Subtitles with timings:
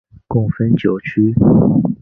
[0.27, 1.35] 共分九区。